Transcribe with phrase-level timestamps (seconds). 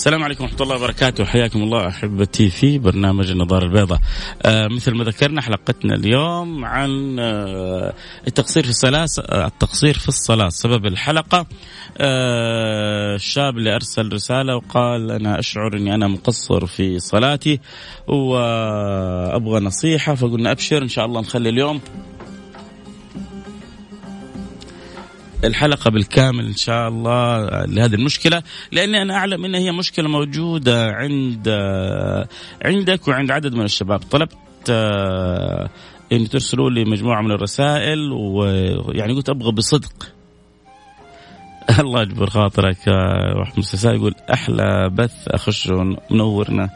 [0.00, 1.24] السلام عليكم ورحمة الله وبركاته.
[1.24, 4.00] حياكم الله أحبتي في برنامج النظارة البيضاء.
[4.42, 7.94] آه مثل ما ذكرنا حلقتنا اليوم عن آه
[8.26, 10.48] التقصير في الصلاة آه التقصير في الصلاة.
[10.48, 11.46] سبب الحلقة
[11.98, 17.60] آه الشاب اللي أرسل رسالة وقال أنا أشعر أني أنا مقصر في صلاتي
[18.08, 21.80] وأبغى نصيحة فقلنا أبشر إن شاء الله نخلي اليوم
[25.44, 31.48] الحلقة بالكامل إن شاء الله لهذه المشكلة لأني أنا أعلم أنها هي مشكلة موجودة عند
[32.64, 33.98] عندك وعند عدد من الشباب.
[33.98, 34.36] طلبت
[34.70, 35.70] آه،
[36.12, 40.12] أن ترسلوا لي مجموعة من الرسائل ويعني قلت أبغى بصدق.
[41.80, 42.88] الله يجبر خاطرك
[43.94, 45.70] يقول أحلى بث أخش
[46.10, 46.70] منورنا.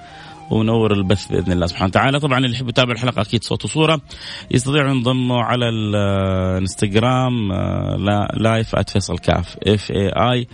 [0.50, 2.20] ونور البث بإذن الله سبحانه وتعالى.
[2.20, 4.00] طبعا اللي يحب يتابع الحلقة أكيد صوت وصورة.
[4.51, 7.53] يستطيعوا ينضموا على الإنستغرام
[8.37, 10.47] live @فيصل كاف F A I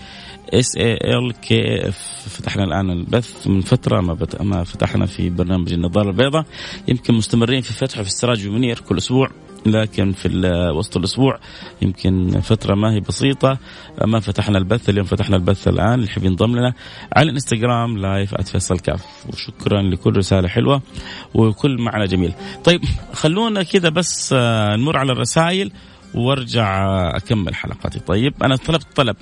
[0.54, 3.46] S A L K F فتحنا الآن البث.
[3.46, 4.42] من فترة ما, بت...
[4.42, 6.44] ما فتحنا في برنامج النظارة البيضاء.
[6.88, 9.30] يمكن مستمرين في فتحه في السراج ومنير كل أسبوع.
[9.66, 10.28] لكن في
[10.76, 11.38] وسط الأسبوع
[11.82, 13.58] يمكن فترة ما هي بسيطة.
[14.04, 16.74] ما فتحنا البث اليوم فتحنا البث الآن اللي يحب ينضم لنا
[17.16, 19.04] على الإنستغرام live @فيصل كاف.
[19.28, 20.82] وشكرا لكل رسالة حلوة
[21.34, 22.32] وكل معنى جميل.
[22.64, 22.80] طيب
[23.12, 25.72] خلونا كذا بس آه، نمر على الرسائل
[26.14, 27.98] وارجع أكمل حلقاتي.
[27.98, 29.16] طيب أنا طلبت طلب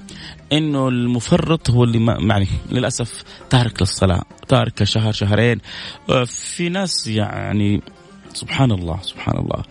[0.52, 5.60] إنه المفرط هو اللي ما يعني للأسف تارك للصلاة تارك شهر شهرين.
[6.10, 7.82] آه، في ناس يعني
[8.38, 9.62] سبحان الله سبحان الله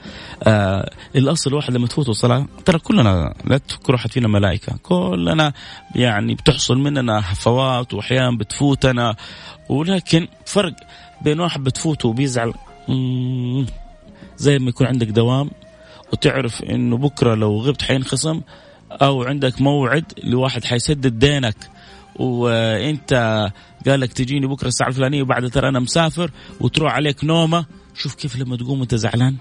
[0.44, 4.78] آه الأصل واحد لما تفوته الصلاة ترى كلنا لا تفكر واحد فينا ملائكة.
[4.84, 5.54] كلنا
[5.96, 9.16] يعني بتحصل مننا هفوات واحيانا بتفوتنا.
[9.70, 10.74] ولكن فرق
[11.22, 12.54] بين واحد بتفوته وبيزعل
[14.38, 15.50] زي ما يكون عندك دوام
[16.14, 18.42] وتعرف إنه بكرة لو غبت حينخصم
[18.92, 21.56] أو عندك موعد لواحد حيسدد دينك.
[22.20, 23.14] وإنت
[23.88, 27.66] قال لك تجيني بكرة الساعة الفلانية وبعد ترى أنا مسافر وتروح عليك نومة
[27.98, 29.36] شوف كيف لما تقوم وانت زعلان.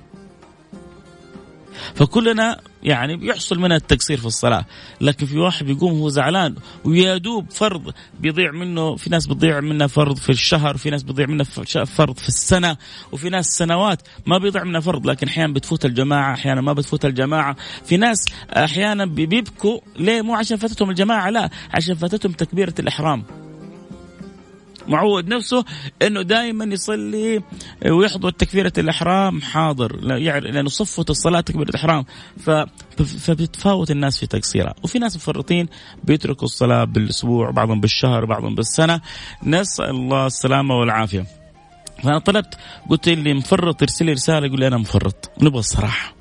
[1.94, 4.64] فكلنا يعني بيحصل منها التقصير في الصلاة
[5.00, 9.86] لكن في واحد بيقوم هو زعلان ويا دوب فرض بيضيع منه في ناس بيضيع منه
[9.86, 11.44] فرض في الشهر في ناس بيضيع منه
[11.84, 12.76] فرض في السنة
[13.12, 17.56] وفي ناس سنوات ما بيضيع منه فرض لكن أحيانا بتفوت الجماعة أحيانا ما بتفوت الجماعة.
[17.84, 18.24] في ناس
[18.56, 23.24] أحيانا بيبكوا ليه؟ مو عشان فاتتهم الجماعة لا عشان فاتتهم تكبيرة الإحرام.
[24.88, 25.64] معود نفسه
[26.02, 27.42] إنه دائما يصلي
[27.90, 32.04] ويحضر تكبيرة الإحرام حاضر لأنه صفه الصلاة تكبيرة الإحرام.
[33.18, 34.74] فبتتفاوت الناس في تقصيرها.
[34.82, 35.68] وفي ناس مفرطين
[36.04, 39.00] بيتركوا الصلاة بالأسبوع بعضهم بالشهر بعضهم بالسنة.
[39.42, 41.26] نسأل الله السلامة والعافية.
[42.02, 42.54] فأنا طلبت
[42.90, 46.14] قلت اللي مفرط يرسل لي رسالة يقول لي أنا مفرط نبغى الصراحة.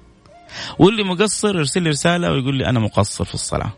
[0.79, 3.71] واللي مقصر يرسل لي رسالة ويقول لي أنا مقصر في الصلاة.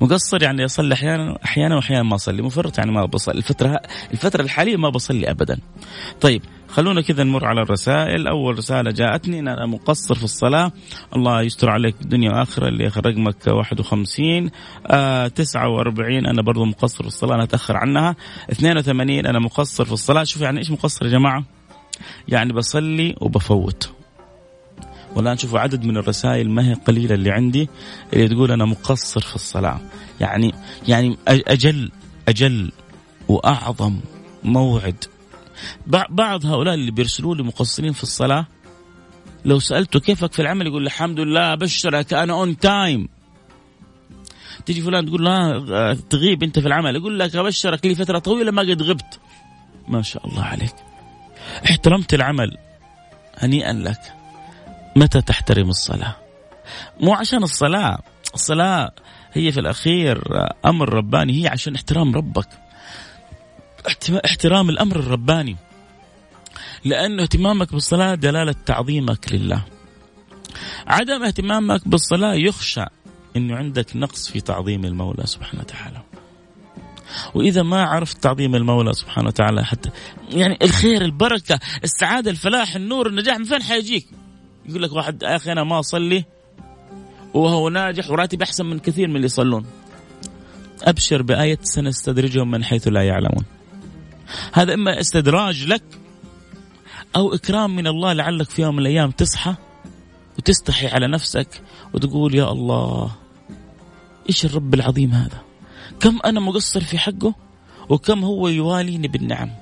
[0.00, 2.42] مقصر يعني أصلي أحيانا أحيانا وأحيانا ما أصلي.
[2.42, 3.38] مفرط يعني ما بصلي.
[3.38, 3.80] الفترة
[4.12, 5.58] الفترة الحالية ما بصلي ابدا.
[6.20, 8.26] طيب خلونا كذا نمر على الرسائل.
[8.26, 10.72] أول رسالة جاءتني ان أنا مقصر في الصلاة.
[11.16, 12.68] الله يستر عليك دنيا وآخرة.
[12.68, 14.50] اللي رقمك 51
[14.86, 18.16] آه 49 أنا برضو مقصر في الصلاة أنا أتأخر عنها.
[18.50, 20.24] 82 أنا مقصر في الصلاة.
[20.24, 21.44] شوف يعني إيش مقصر يا جماعة؟
[22.28, 24.01] يعني بصلي وبفوت.
[25.16, 27.68] والآن شوفوا عدد من الرسائل ما هي قليلة اللي عندي
[28.12, 29.80] اللي تقول أنا مقصر في الصلاة.
[30.20, 30.54] يعني
[30.88, 31.90] يعني أجل
[32.28, 32.72] أجل
[33.28, 34.00] وأعظم
[34.44, 35.04] موعد.
[36.10, 38.46] بعض هؤلاء اللي بيرسلوا لي مقصرين في الصلاة
[39.44, 43.08] لو سألته كيفك في العمل يقول الحمد لله أبشرك أنا on time
[44.66, 48.62] تيجي فلان تقول لا تغيب أنت في العمل يقول لك أبشرك لي فترة طويلة ما
[48.62, 49.20] قد غبت.
[49.88, 50.74] ما شاء الله عليك.
[51.64, 52.56] احترمت العمل
[53.38, 54.21] هنيئا لك.
[54.96, 56.16] متى تحترم الصلاة؟
[57.00, 57.98] مو عشان الصلاة.
[58.34, 58.92] الصلاة
[59.32, 60.22] هي في الأخير
[60.66, 62.48] أمر رباني هي عشان احترام ربك.
[64.24, 65.56] احترام الأمر الرباني.
[66.84, 69.62] لأنه اهتمامك بالصلاة دلالة تعظيمك لله.
[70.86, 72.84] عدم اهتمامك بالصلاة يخشى
[73.36, 76.02] أنه عندك نقص في تعظيم المولى سبحانه وتعالى.
[77.34, 79.90] وإذا ما عرفت تعظيم المولى سبحانه وتعالى حتى
[80.30, 84.06] يعني الخير البركة السعادة الفلاح النور النجاح من فين حيجيك؟
[84.66, 86.24] يقول لك واحد يا أخي أنا ما أصلي.
[87.34, 89.66] وهو ناجح وراتب أحسن من كثير من اللي يصلون.
[90.82, 93.44] أبشر بآية سنستدرجهم من حيث لا يعلمون.
[94.52, 95.82] هذا إما استدراج لك
[97.16, 99.54] أو إكرام من الله لعلك في يوم من الأيام تصحى
[100.38, 101.62] وتستحي على نفسك
[101.94, 103.12] وتقول يا الله
[104.28, 105.42] إيش الرب العظيم هذا؟
[106.00, 107.34] كم أنا مقصر في حقه
[107.88, 109.61] وكم هو يواليني بالنعم.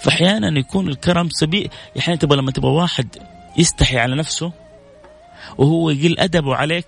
[0.00, 3.16] فأحيانا يكون الكرم سبيل يعني تبغى لما تبغى واحد
[3.56, 4.52] يستحي على نفسه
[5.58, 6.86] وهو يقل أدبه عليك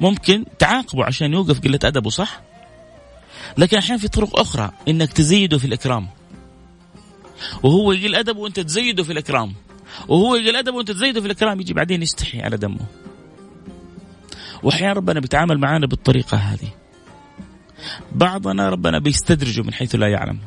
[0.00, 2.40] ممكن تعاقبه عشان يوقف قلة أدبه صح؟
[3.58, 6.08] لكن أحيانا في طرق أخرى إنك تزيده في الإكرام.
[7.62, 9.54] وهو يقل أدبه وأنت تزيده في الإكرام.
[10.08, 12.86] وهو يقل أدبه وأنت تزيده في الإكرام يجي بعدين يستحي على دمه.
[14.62, 16.68] وأحيانا ربنا بيتعامل معنا بالطريقة هذه.
[18.12, 20.38] بعضنا ربنا بيستدرجه من حيث لا يعلم.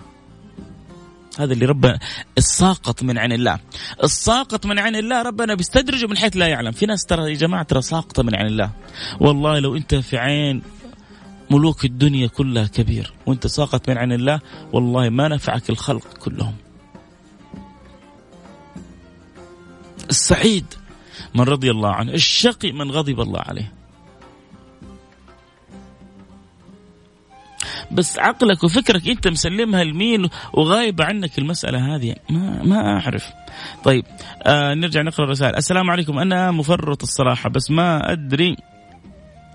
[1.39, 1.99] هذا اللي ربنا
[2.37, 3.59] الساقط من عين الله.
[4.03, 6.71] الساقط من عين الله ربنا بيستدرجه من حيث لا يعلم.
[6.71, 8.71] في ناس ترى يا جماعة ترى ساقطة من عين الله.
[9.19, 10.61] والله لو أنت في عين
[11.51, 14.39] ملوك الدنيا كلها كبير وأنت ساقط من عين الله
[14.73, 16.55] والله ما نفعك الخلق كلهم.
[20.09, 20.65] السعيد
[21.35, 23.76] من رضي الله عنه الشقي من غضب الله عليه.
[27.91, 33.29] بس عقلك وفكرك انت مسلمها لمين وغايبه عنك المسألة هذه؟ ما ما أعرف.
[33.83, 34.05] طيب
[34.43, 35.55] آه نرجع نقرأ الرسائل.
[35.55, 36.19] السلام عليكم.
[36.19, 38.57] أنا مفرط الصراحة بس ما أدري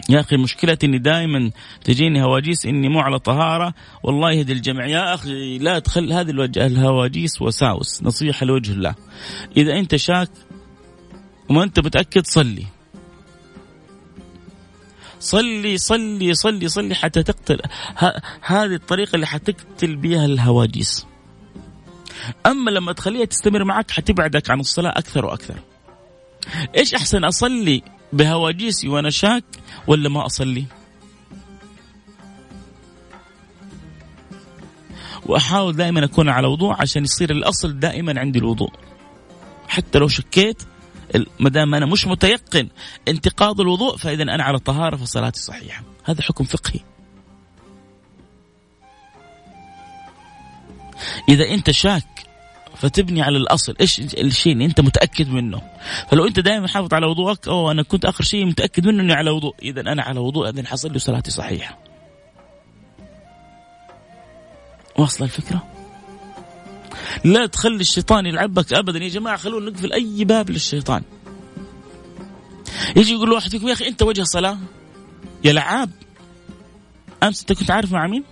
[0.08, 1.50] يا أخي مشكلتي اني دائما
[1.84, 3.75] تجيني هواجيس إني مو على طهارة.
[4.02, 4.87] والله يهدي الجميع.
[4.87, 8.02] يا أخي لا تخل هذه الوجه الهواجيس وساوس.
[8.02, 8.94] نصيحة لوجه الله.
[9.56, 10.28] إذا أنت شاك
[11.49, 12.67] وما أنت متأكد صلي.
[15.22, 17.60] صلي صلي صلي صلي حتى تقتل.
[18.42, 21.06] هذه الطريقة اللي حتقتل بها الهواجيس
[22.46, 25.58] أما لما تخليها تستمر معك حتبعدك عن الصلاة أكثر وأكثر.
[26.76, 27.82] إيش أحسن أصلي
[28.12, 29.44] بهواجيسي وأنا شاك
[29.86, 30.64] ولا ما أصلي؟
[35.26, 38.72] وأحاول دائما أكون على وضوء عشان يصير الأصل دائما عندي الوضوء.
[39.68, 40.62] حتى لو شكيت
[41.41, 42.69] ما دام أنا مش متيقن
[43.09, 45.82] انتقاض الوضوء فإذا أنا على طهارة فصلاتي صحيحة.
[46.05, 46.81] هذا حكم فقهي.
[51.29, 52.26] إذا أنت شاك
[52.76, 53.76] فتبني على الأصل.
[53.81, 55.62] إيش الشيء اللي أنت متأكد منه؟
[56.11, 59.31] فلو أنت دائما حافظ على وضوءك أو أنا كنت آخر شيء متأكد منه إني على
[59.31, 59.55] وضوء.
[59.62, 61.79] إذا أنا على وضوء إذا حصل لي صلاتي صحيحة.
[64.99, 65.62] واصلة الفكرة؟
[67.24, 68.98] لا تخلي الشيطان يلعبك ابدا.
[68.98, 71.02] يا جماعة خلونا نقفل أي باب للشيطان.
[72.96, 74.58] يجي يقول واحد فيكم يا أخي أنت وجه صلاة؟
[75.44, 75.90] يا لعاب.
[77.22, 78.24] أمس أنت كنت عارف مع مين؟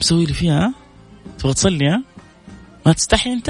[0.00, 0.74] مسوي لي فيها
[1.38, 2.02] تبغى تصلي ها؟
[2.86, 3.48] ما تستحي أنت؟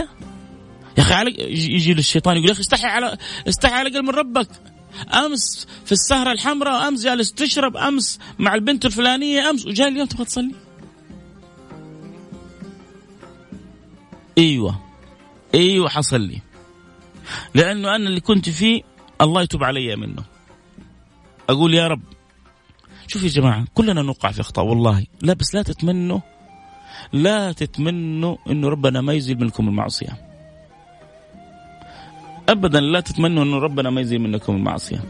[0.98, 3.18] يا أخي على يجي للشيطان يقول يا أخي استحي على
[3.48, 4.48] استحي على الاقل من ربك.
[5.14, 10.24] أمس في السهرة الحمراء أمس جالس تشرب أمس مع البنت الفلانية أمس وجاي اليوم تبغى
[10.24, 10.54] تصلي.
[14.38, 14.80] أيوه
[15.54, 16.40] أيوه حصل لي.
[17.54, 18.82] لأنه أنا اللي كنت فيه
[19.20, 20.22] الله يتوب علي منه.
[21.48, 22.02] أقول يا رب
[23.06, 25.06] شوف يا جماعة كلنا نوقع في أخطاء والله.
[25.22, 26.20] لا بس لا تتمنوا
[27.12, 30.26] لا تتمنوا إنه ربنا ما يزيل منكم المعصية.
[32.48, 35.04] ابدا لا تتمنوا إنه ربنا ما يزيل منكم المعصية.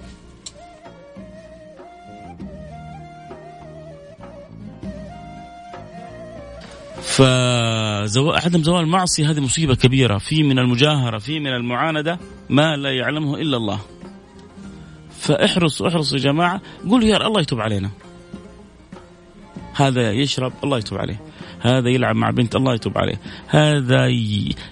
[7.07, 10.19] فعدم زوال المعصية هذه مصيبة كبيرة.
[10.19, 12.19] في من المجاهرة في من المعاندة
[12.51, 13.81] ما لا يعلمه إلا الله.
[15.19, 16.61] فاحرصوا احرصوا يا جماعة.
[16.91, 17.91] قولوا يا الله يتوب علينا.
[19.75, 21.21] هذا يشرب الله يتوب عليه.
[21.61, 23.21] هذا يلعب مع بنت الله يتوب عليه.
[23.49, 24.07] هذا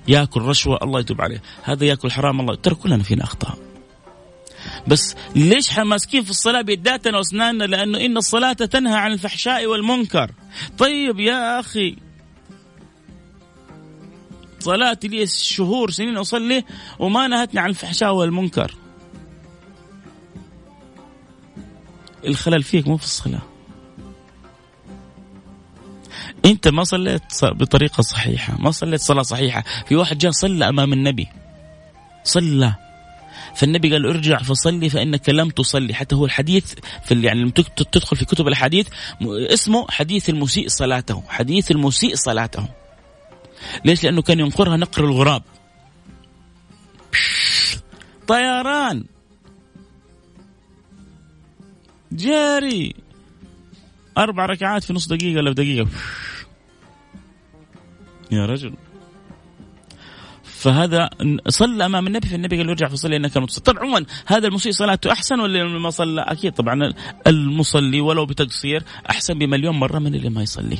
[0.08, 1.42] ياكل رشوة الله يتوب عليه.
[1.62, 3.58] هذا ياكل حرام الله ترى كلنا فينا أخطاء.
[4.86, 10.30] بس ليش ماسكين في الصلاة بيداتنا وأسناننا؟ لأنه إن الصلاة تنهى عن الفحشاء والمنكر.
[10.78, 11.96] طيب يا أخي
[14.64, 16.64] صلاتي لي شهور سنين أصلي
[16.98, 18.74] وما نهتني عن الفحشاء والمنكر.
[22.24, 23.42] الخلل فيك مو في الصلاة.
[26.44, 29.64] أنت ما صليت بطريقة صحيحة ما صليت صلاة صحيحة.
[29.86, 31.28] في واحد جاء صلى أمام النبي.
[32.24, 32.74] صلى.
[33.56, 35.94] فالنبي قال ارجع فصلي فإنك لم تصلي.
[35.94, 37.50] حتى هو الحديث في يعني
[37.92, 38.88] تدخل في كتب الحديث
[39.52, 41.22] اسمه حديث المسيء صلاته.
[41.28, 42.83] حديث المسيء صلاته.
[43.84, 45.42] ليش؟ لأنه كان ينقرها نقر الغراب.
[48.26, 49.04] طيران.
[52.12, 52.94] جاري.
[54.18, 55.88] أربع ركعات في نص دقيقة ولا دقيقة.
[58.30, 58.74] يا رجل.
[60.64, 61.10] فهذا
[61.48, 65.12] صلى أمام النبي فالنبي قال له ارجع فصلي إنك المتصل طبعا عموما هذا المسيء صلاته
[65.12, 66.92] أحسن ولا اللي ما صلى؟ أكيد طبعا
[67.26, 70.78] المصلي ولو بتقصير أحسن بمليون مرة من اللي ما يصلي.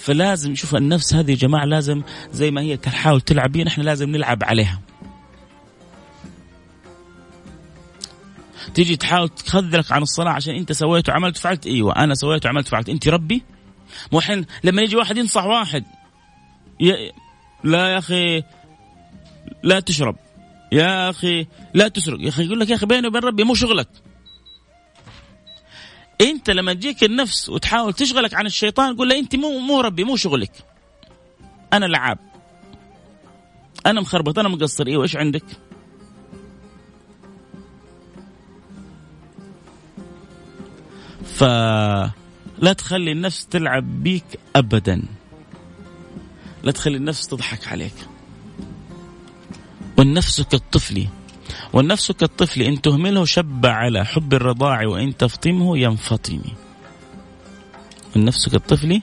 [0.00, 2.02] فلازم شوف النفس هذه يا جماعة لازم
[2.32, 4.80] زي ما هي تحاول تلعب بينا إحنا لازم نلعب عليها.
[8.74, 12.88] تيجي تحاول تخذلك عن الصلاة عشان انت سويت وعملت فعلت أيوه أنا سويت وعملت فعلت
[12.88, 13.42] انت ربي؟
[14.12, 15.84] مو الحين لما يجي واحد ينصح واحد
[16.80, 17.12] ي...
[17.64, 18.42] لا يا أخي
[19.62, 20.16] لا تشرب.
[20.72, 22.20] يا أخي لا تسرق.
[22.20, 23.88] يا أخي يقول لك يا أخي بيني وبين ربي مو شغلك.
[26.20, 30.16] انت لما تجيك النفس وتحاول تشغلك عن الشيطان قول له انت مو مو ربي مو
[30.16, 30.52] شغلك.
[31.72, 32.18] أنا لعاب.
[33.86, 34.86] أنا مخربط أنا مقصر.
[34.86, 35.44] إيوه إيش عندك؟
[41.24, 44.24] فلا تخلي النفس تلعب بيك
[44.56, 45.02] ابدا.
[46.62, 47.94] لا تخلي النفس تضحك عليك.
[49.98, 51.06] والنفس كالطفل.
[51.72, 56.42] والنفس كالطفل إن تهمله شب على حب الرضاع وإن تفطمه ينفطم.
[58.16, 59.02] النفس كالطفل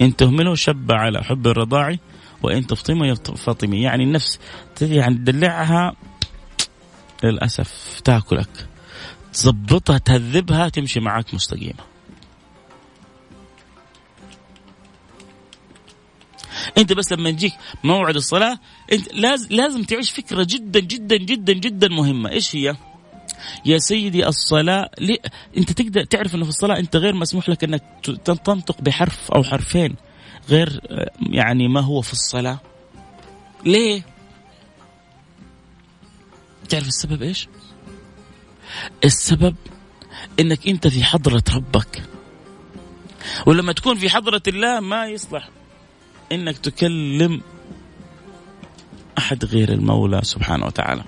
[0.00, 1.96] إن تهمله شب على حب الرضاع
[2.42, 3.74] وإن تفطمه ينفطم.
[3.74, 4.38] يعني النفس
[4.80, 5.92] يعني تدلعها
[7.24, 8.68] للأسف تاكلك.
[9.32, 11.97] تظبطها تهذبها تمشي معك مستقيمة.
[16.78, 17.52] انت بس لما يجيك
[17.84, 18.58] موعد الصلاة
[18.92, 22.76] انت لازم لازم تعيش فكرة جدا جدا جدا جدا مهمة إيش هي؟
[23.64, 25.18] يا سيدي الصلاة لي...
[25.56, 27.82] أنت تقدر تعرف أنه في الصلاة أنت غير مسموح لك أنك
[28.24, 29.96] تنطق بحرف أو حرفين
[30.48, 30.80] غير
[31.20, 32.60] يعني ما هو في الصلاة
[33.64, 34.02] ليه؟
[36.68, 37.48] تعرف السبب إيش؟
[39.04, 39.54] السبب
[40.40, 42.02] أنك أنت في حضرة ربك
[43.46, 45.48] ولما تكون في حضرة الله ما يصلح
[46.32, 47.40] إنك تكلم
[49.18, 51.04] أحد غير المولى سبحانه وتعالى.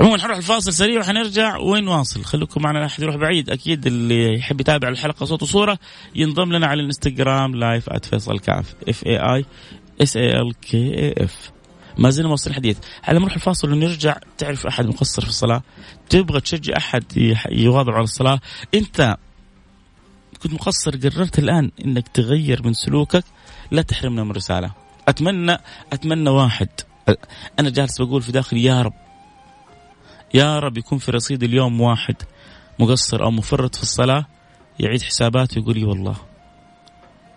[0.00, 1.56] عموما حنروح الفاصل سريع وحنرجع.
[1.56, 3.50] ونواصل خليكم معنا لا احد يروح بعيد.
[3.50, 5.78] أكيد اللي يحب يتابع الحلقة صوت وصورة
[6.14, 9.44] ينضم لنا على الإنستغرام live @فيصل كاف F A I
[10.02, 11.50] S A L K A F
[11.98, 15.62] ما زلنا نواصل الحديث على نروح الفاصل ونرجع تعرف أحد مقصر في الصلاة؟
[16.08, 17.04] تبغى تشجع أحد
[17.50, 18.40] يواظب على الصلاة؟
[18.74, 19.16] أنت
[20.42, 23.24] كنت مقصر قررت الآن إنك تغير من سلوكك
[23.70, 24.70] لا تحرمنا من رساله
[25.08, 25.56] أتمنى
[25.92, 26.68] أتمنى واحد.
[27.58, 28.92] أنا جالس بقول في داخلي يا رب
[30.34, 32.16] يا رب يكون في رصيد اليوم واحد
[32.78, 34.26] مقصر أو مفرط في الصلاة
[34.80, 36.16] يعيد حساباته ويقول لي والله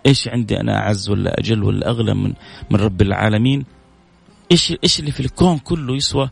[0.05, 2.33] إيش عندي أنا أعز ولا أجل ولا أغلى من
[2.69, 3.65] من رب العالمين؟
[4.51, 6.29] إيش إيش اللي في الكون كله يسوى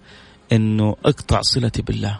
[0.51, 2.19] إنه أقطع صلتي بالله؟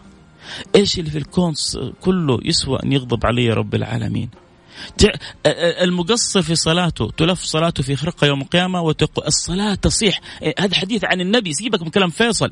[0.76, 1.54] إيش اللي في الكون
[2.02, 4.30] كله يسوى أن يغضب علي رب العالمين؟
[5.82, 10.22] المقصر في صلاته تلف صلاته في خرقة يوم القيامة وتقول الصلاة تصيح.
[10.42, 12.52] إيه، هذا حديث عن النبي سيبك من كلام فيصل.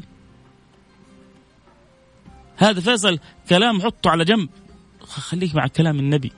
[2.58, 4.50] هذا فيصل كلام حطه على جنب.
[5.02, 6.32] خليك مع كلام النبي.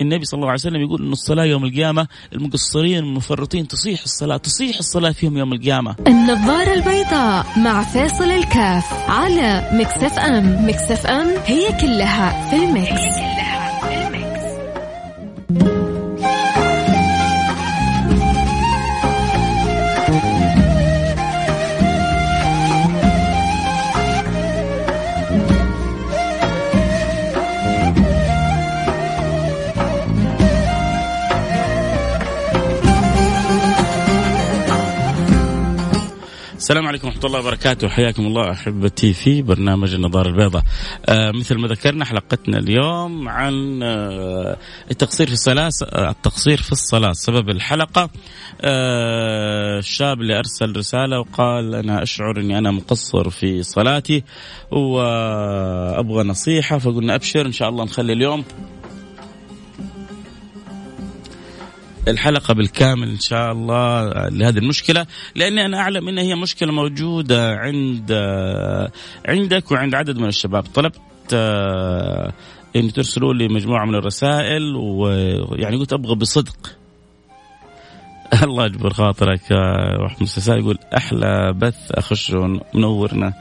[0.00, 4.78] النبي صلى الله عليه وسلم يقول إن الصلاة يوم القيامة المقصرين المفرطين تصيح الصلاة تصيح
[4.78, 5.96] الصلاة فيهم يوم القيامة.
[6.06, 10.68] النظارة البيضاء مع فيصل الكاف على Mix FM.
[10.68, 13.33] Mix FM هي كلها في ال mix,
[36.64, 37.88] السلام عليكم ورحمة الله وبركاته.
[37.88, 40.62] حياكم الله أحبتي في برنامج النظارة البيضاء.
[41.06, 44.56] آه مثل ما ذكرنا حلقتنا اليوم عن آه
[44.90, 47.12] التقصير في الصلاة آه، التقصير في الصلاة.
[47.12, 48.10] سبب الحلقة
[48.60, 54.24] آه الشاب اللي أرسل رسالة وقال أنا أشعر أني أنا مقصر في صلاتي
[54.70, 58.44] وأبغى نصيحة فقلنا أبشر إن شاء الله نخلي اليوم
[62.08, 68.12] الحلقة بالكامل إن شاء الله لهذه المشكلة لأني أنا أعلم إن هي مشكلة موجودة عند
[69.28, 70.62] عندك وعند عدد من الشباب.
[70.62, 71.00] طلبت
[71.34, 72.32] آه،
[72.76, 76.76] ان ترسلوا لي مجموعة من الرسائل ويعني قلت أبغى بصدق.
[78.42, 79.50] الله يجبر خاطرك
[80.00, 82.32] واحد من يقول أحلى بث أخش
[82.74, 83.32] منورنا.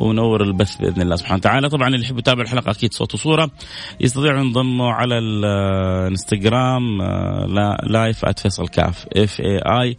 [0.00, 1.68] ونور البث بإذن الله سبحانه وتعالى.
[1.68, 3.50] طبعا اللي يحب يتابع الحلقة أكيد صوت وصورة.
[4.00, 9.96] يستطيعوا ينضموا على الانستغرام آه، live @فيصل كاف F A I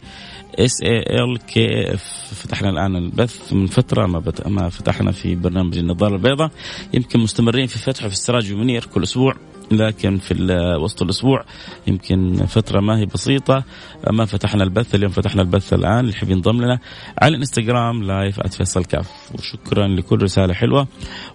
[0.58, 3.52] S A L K F فتحنا الآن البث.
[3.52, 6.50] من فترة ما ما فتحنا في برنامج النظارة البيضاء.
[6.94, 9.34] يمكن مستمرين في فتحه في السراج ومنير كل أسبوع.
[9.70, 10.34] لكن في
[10.80, 11.44] وسط الأسبوع
[11.86, 13.64] يمكن فترة ما هي بسيطة.
[14.10, 16.78] ما فتحنا البث اليوم فتحنا البث الآن اللي يحب ينضم لنا
[17.22, 19.10] على الإنستغرام live @فيصل كاف.
[19.34, 20.88] وشكرا لكل رسالة حلوة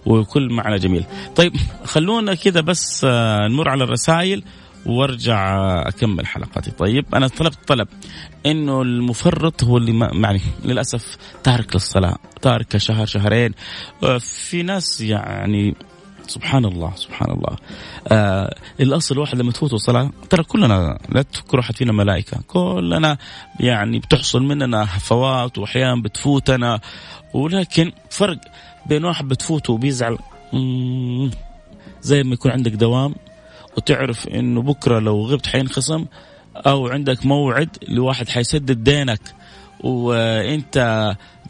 [0.06, 1.04] وكل معنى جميل.
[1.36, 1.52] طيب
[1.84, 4.44] خلونا كذا بس آه، نمر على الرسائل
[4.86, 5.58] وارجع
[5.88, 7.88] أكمل حلقتي طيب أنا طلبت طلب
[8.46, 13.54] إنه المفرط هو اللي ما يعني للأسف تارك للصلاة تارك شهر شهرين.
[14.02, 15.74] آه، في ناس يعني
[16.34, 17.56] سبحان الله سبحان الله.
[18.08, 22.36] آه الأصل واحد لما تفوته الصلاه ترى كلنا لا تفكر احد فينا ملائكة.
[22.46, 23.18] كلنا
[23.60, 26.80] يعني بتحصل مننا هفوات واحيانا بتفوتنا
[27.34, 28.38] ولكن فرق
[28.86, 30.18] بين واحد بتفوته وبيزعل
[32.02, 33.14] زي ما يكون عندك دوام
[33.76, 36.06] وتعرف إنه بكرة لو غبت حينخصم
[36.56, 39.20] أو عندك موعد لواحد حيسدد دينك.
[39.84, 40.76] وإنت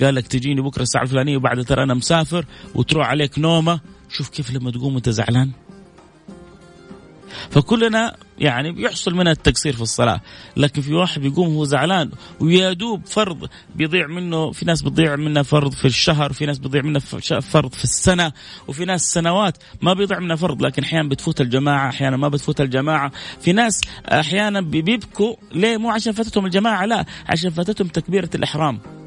[0.02, 3.80] قال لك تجيني بكرة الساعة الفلانية وبعد ترى أنا مسافر وتروح عليك نومة
[4.12, 5.50] شوف كيف لما تقوم وانت زعلان.
[7.50, 10.20] فكلنا يعني بيحصل منها التقصير في الصلاة
[10.56, 15.42] لكن في واحد بيقوم هو زعلان ويا دوب فرض بيضيع منه في ناس بيضيع منه
[15.42, 16.98] فرض في الشهر في ناس بيضيع منه
[17.40, 18.32] فرض في السنة
[18.68, 23.12] وفي ناس سنوات ما بيضيع منه فرض لكن أحيانا بتفوت الجماعة أحيانا ما بتفوت الجماعة.
[23.40, 23.80] في ناس
[24.12, 29.01] أحيانا بيبكوا ليه؟ مو عشان فاتتهم الجماعة لا عشان فاتتهم تكبيرة الإحرام.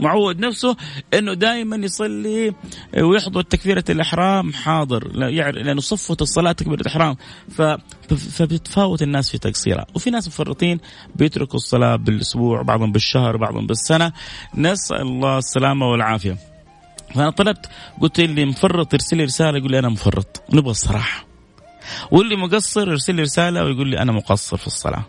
[0.00, 0.76] معود نفسه
[1.14, 2.54] إنه دائما يصلي
[3.00, 7.16] ويحضر تكبيرة الإحرام حاضر لأنه صفه الصلاة تكبيرة الإحرام
[8.08, 9.86] فبتتفاوت الناس في تقصيرها.
[9.94, 10.80] وفي ناس مفرطين
[11.16, 14.12] بيتركوا الصلاة بالأسبوع بعضهم بالشهر بعضهم بالسنة.
[14.54, 16.36] نسأل الله السلامة والعافية.
[17.14, 17.66] فأنا طلبت
[18.00, 21.26] قلت اللي مفرط يرسل لي رسالة يقول لي أنا مفرط نبغى الصراحة.
[22.10, 25.04] واللي مقصر يرسل لي رسالة ويقول لي أنا مقصر في الصلاة.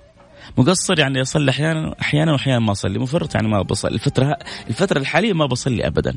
[0.57, 2.99] مقصر يعني أصلي أحيانا أحيانا وأحيانا ما أصلي.
[2.99, 3.93] مفرط يعني ما بصلي.
[3.93, 4.37] الفترة
[4.69, 6.15] الفترة الحالية ما بصلي ابدا.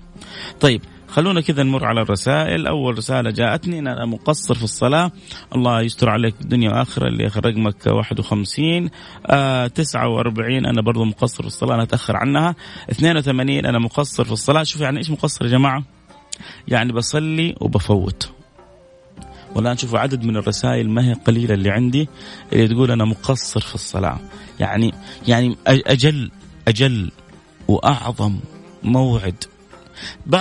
[0.61, 2.67] طيب خلونا كذا نمر على الرسائل.
[2.67, 5.11] أول رسالة جاءتني ان أنا مقصر في الصلاة.
[5.55, 7.09] الله يستر عليك الدنيا وآخرة.
[7.09, 8.91] اللي رقمك 51
[9.27, 12.55] آه 49 أنا برضو مقصر في الصلاة أنا أتأخر عنها.
[12.91, 14.63] 82 أنا مقصر في الصلاة.
[14.63, 15.85] شوف يعني إيش مقصر يا جماعة؟
[16.69, 18.42] يعني بصلي وبفوت.
[19.55, 22.09] والآن شوفوا عدد من الرسائل ما هي قليلة اللي عندي
[22.53, 24.21] اللي تقول أنا مقصر في الصلاة.
[24.61, 24.95] يعني
[25.29, 26.31] يعني أجل
[26.69, 27.11] أجل
[27.69, 28.41] وأعظم
[28.83, 29.45] موعد.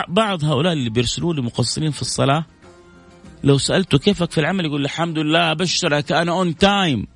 [0.08, 2.46] بعض هؤلاء اللي بيرسلوا لي مقصرين في الصلاة
[3.44, 7.08] لو سألته كيفك في العمل يقول الحمد لله أبشرك أنا on time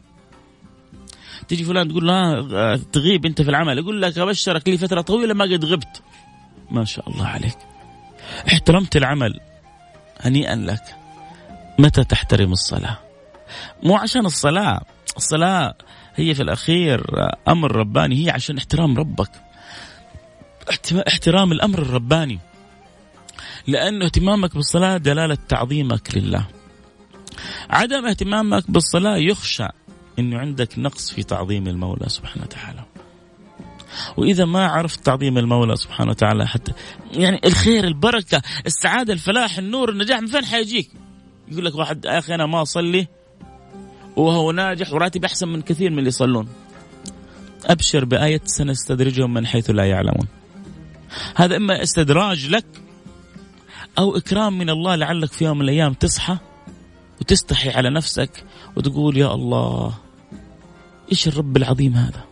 [1.47, 5.45] تيجي فلان تقول لا تغيب أنت في العمل يقول لك أبشرك لي فترة طويلة ما
[5.45, 6.01] قد غبت.
[6.71, 7.57] ما شاء الله عليك.
[8.47, 9.39] احترمت العمل
[10.19, 11.04] هنيئا لك.
[11.79, 12.97] متى تحترم الصلاة؟
[13.83, 14.81] مو عشان الصلاة.
[15.17, 15.75] الصلاة
[16.15, 17.05] هي في الأخير
[17.47, 19.31] أمر رباني هي عشان احترام ربك.
[21.07, 22.39] احترام الأمر الرباني.
[23.67, 26.45] لأنه اهتمامك بالصلاة دلالة تعظيمك لله.
[27.69, 29.67] عدم اهتمامك بالصلاة يخشى
[30.19, 32.85] أنه عندك نقص في تعظيم المولى سبحانه وتعالى.
[34.17, 36.71] وإذا ما عرفت تعظيم المولى سبحانه وتعالى حتى
[37.11, 40.91] يعني الخير البركة السعادة الفلاح النور النجاح من فين حيجيك؟
[41.47, 43.07] يقول لك واحد يا أخي أنا ما أصلي.
[44.15, 46.47] وهو ناجح وراتب أحسن من كثير من اللي يصلون.
[47.65, 50.27] أبشر بآية سنستدرجهم من حيث لا يعلمون.
[51.35, 52.65] هذا إما استدراج لك
[53.99, 56.37] أو إكرام من الله لعلك في يوم من الأيام تصحى
[57.21, 58.43] وتستحي على نفسك
[58.75, 59.93] وتقول يا الله
[61.11, 62.23] إيش الرب العظيم هذا؟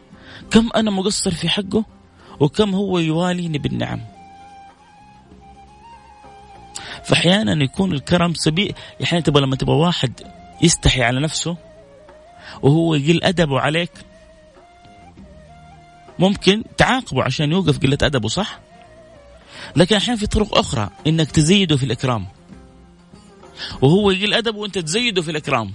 [0.51, 1.85] كم أنا مقصر في حقه
[2.39, 4.12] وكم هو يواليني بالنعم.
[7.05, 10.11] فأحيانا يكون الكرم سبيل أحيانا تبغى لما تبغى واحد
[10.61, 11.57] يستحي على نفسه
[12.61, 13.91] وهو يقل أدبه عليك
[16.19, 18.59] ممكن تعاقبه عشان يوقف قلة أدبه صح؟
[19.75, 22.25] لكن أحيانا في طرق أخرى إنك تزيده في الإكرام.
[23.81, 25.71] وهو يقل أدبه وأنت تزيده في الإكرام.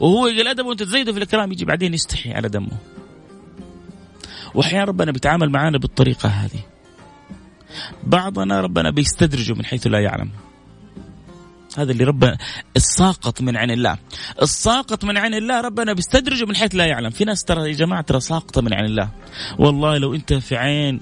[0.00, 2.78] وهو يقل أدبه وأنت تزيده في الإكرام يجي بعدين يستحي على دمه.
[4.54, 6.60] وأحيانا ربنا بيتعامل معانا بالطريقة هذه.
[8.02, 10.30] بعضنا ربنا بيستدرجه من حيث لا يعلم.
[11.76, 12.38] هذا اللي ربنا
[12.76, 13.98] الساقط من عين الله.
[14.42, 17.10] الساقط من عين الله ربنا بيستدرجه من حيث لا يعلم.
[17.10, 19.08] في ناس ترى يا جماعة ترى ساقطة من عين الله.
[19.58, 21.00] والله لو أنت في عين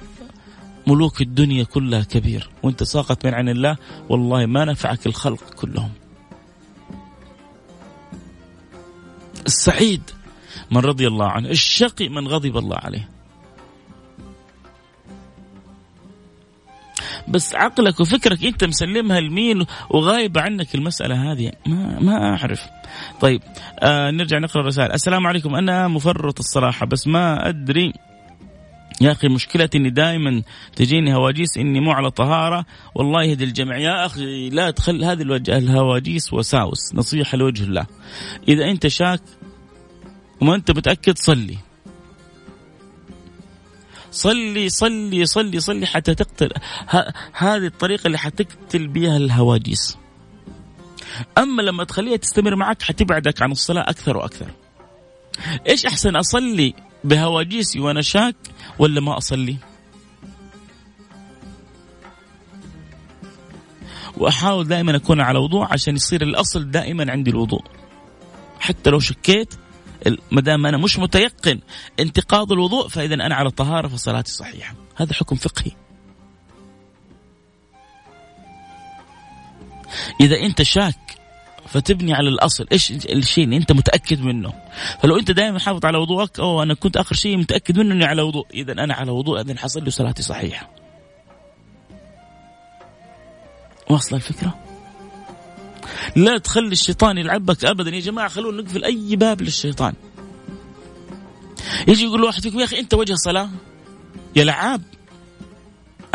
[0.86, 3.76] ملوك الدنيا كلها كبير وأنت ساقط من عين الله
[4.08, 5.90] والله ما نفعك الخلق كلهم.
[9.46, 10.10] السعيد
[10.70, 13.13] من رضي الله عنه الشقي من غضب الله عليه.
[17.28, 22.66] بس عقلك وفكرك انت مسلمها لمين وغايبه عنك المسألة هذه؟ ما ما أعرف.
[23.20, 23.42] طيب
[23.80, 24.92] آه نرجع نقرأ الرسائل.
[24.92, 25.54] السلام عليكم.
[25.54, 27.92] أنا مفرط الصراحة بس ما أدري
[29.00, 30.42] يا أخي مشكلتي اني دائما
[30.76, 32.66] تجيني هواجيس إني مو على طهارة.
[32.94, 33.78] والله يهدي الجميع.
[33.78, 36.94] يا أخي لا تخل هذه الهواجيس وساوس.
[36.94, 37.86] نصيحة لوجه الله.
[38.48, 39.20] إذا أنت شاك
[40.40, 41.56] وما أنت متأكد صلي.
[44.14, 46.50] صلي صلي صلي صلي حتى تقتل.
[47.32, 49.98] هذه الطريقة اللي حتقتل بها الهواجيس
[51.38, 54.50] أما لما تخليها تستمر معك حتبعدك عن الصلاة أكثر وأكثر.
[55.68, 56.74] إيش أحسن أصلي
[57.04, 58.36] بهواجيسي وأنا شاك
[58.78, 59.56] ولا ما أصلي؟
[64.16, 67.64] وأحاول دائما أكون على وضوء عشان يصير الأصل دائما عندي الوضوء.
[68.60, 69.54] حتى لو شكيت
[70.30, 71.60] ما دام أنا مش متيقن
[72.00, 74.74] انتقاض الوضوء فإذا أنا على طهارة فصلاتي صحيحة.
[74.96, 75.70] هذا حكم فقهي.
[80.20, 81.18] إذا أنت شاك
[81.66, 82.66] فتبني على الأصل.
[82.72, 84.52] إيش الشيء اللي أنت متأكد منه؟
[85.02, 88.22] فلو أنت دائما حافظ على وضوءك أو أنا كنت آخر شيء متأكد منه إني على
[88.22, 88.46] وضوء.
[88.54, 90.70] إذا أنا على وضوء إذا حصل لي صلاتي صحيحة.
[93.90, 94.63] واصلة الفكرة؟
[96.16, 99.94] لا تخلي الشيطان يلعبك ابدا يا جماعة خلونا نقفل أي باب للشيطان
[101.88, 103.50] يجي يقول واحد فيكم يا أخي أنت وجه صلاة
[104.36, 104.82] يا لعاب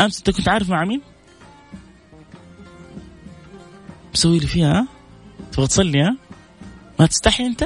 [0.00, 1.00] أمس أنت كنت عارف مع مين؟
[4.14, 4.88] مسوي لي فيها ها؟
[5.52, 6.16] تبغى تصلي ها؟
[7.00, 7.62] ما تستحي أنت؟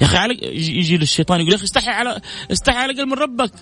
[0.00, 2.20] يا أخي على يجي له الشيطان يقول يا أخي استحي على
[2.52, 3.52] استحي على الاقل من ربك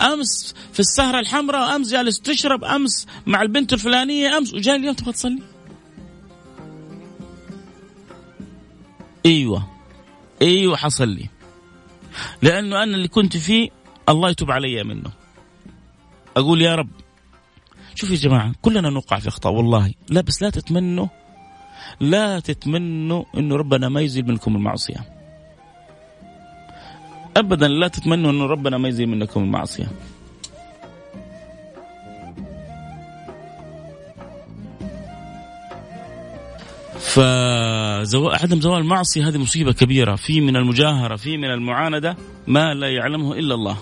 [0.00, 5.12] أمس في السهرة الحمراء أمس جالس تشرب أمس مع البنت الفلانية أمس وجاي اليوم تبغى
[5.12, 5.42] تصلي
[9.26, 9.66] أيوه
[10.42, 11.28] أيوه حصل لي.
[12.42, 13.70] لأنه أنا اللي كنت فيه
[14.08, 15.10] الله يتوب علي منه.
[16.36, 16.90] أقول يا رب
[17.94, 19.94] شوف يا جماعة كلنا نوقع في أخطاء والله.
[20.08, 21.06] لا بس لا تتمنوا
[22.00, 24.96] لا تتمنوا إنه ربنا ما يزيل منكم المعصية.
[27.36, 29.86] ابدا لا تتمنوا إنه ربنا ما يزيل منكم المعصية.
[37.14, 40.14] فعدم زوال المعصية هذه مصيبة كبيرة.
[40.16, 43.76] في من المجاهرة في من المعاندة ما لا يعلمه إلا الله.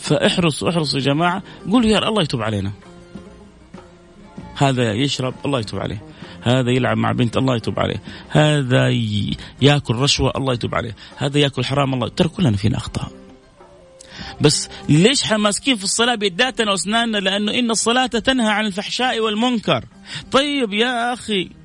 [0.00, 1.42] فاحرص احرص يا جماعة.
[1.70, 2.72] قولوا يا الله يتوب علينا.
[4.56, 6.02] هذا يشرب الله يتوب عليه.
[6.42, 8.02] هذا يلعب مع بنت الله يتوب عليه.
[8.28, 8.88] هذا
[9.62, 10.96] ياكل رشوة الله يتوب عليه.
[11.16, 13.08] هذا ياكل حرام الله ترى كلنا فينا أخطاء.
[14.40, 19.84] بس ليش ماسكين في الصلاة بيداتنا وأسناننا؟ لأنه إن الصلاة تنهى عن الفحشاء والمنكر.
[20.32, 21.57] طيب يا أخي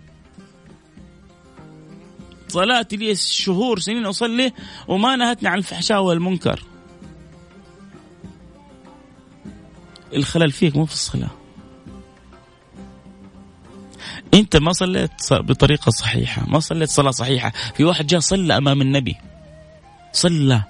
[2.53, 4.53] صلاتي لي شهور سنين أصلي
[4.87, 6.63] وما نهتني عن الفحشاء والمنكر.
[10.13, 11.29] الخلل فيك مو في الصلاة.
[14.33, 17.53] أنت ما صليت بطريقة صحيحة ما صليت صلاة صحيحة.
[17.75, 19.15] في واحد جاء صلى أمام النبي.
[20.11, 20.63] صلى.